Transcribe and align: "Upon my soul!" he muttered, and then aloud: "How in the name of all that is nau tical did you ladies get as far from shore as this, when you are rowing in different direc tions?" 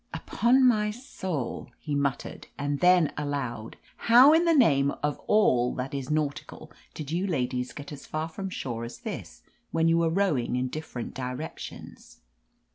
"Upon 0.15 0.65
my 0.65 0.89
soul!" 0.89 1.69
he 1.77 1.93
muttered, 1.93 2.47
and 2.57 2.79
then 2.79 3.13
aloud: 3.17 3.77
"How 4.09 4.33
in 4.33 4.45
the 4.45 4.55
name 4.55 4.89
of 5.03 5.19
all 5.27 5.75
that 5.75 5.93
is 5.93 6.09
nau 6.09 6.29
tical 6.29 6.71
did 6.95 7.11
you 7.11 7.27
ladies 7.27 7.71
get 7.71 7.91
as 7.91 8.07
far 8.07 8.27
from 8.27 8.49
shore 8.49 8.83
as 8.83 9.01
this, 9.01 9.43
when 9.69 9.87
you 9.87 10.01
are 10.01 10.09
rowing 10.09 10.55
in 10.55 10.69
different 10.69 11.13
direc 11.13 11.59
tions?" 11.59 12.19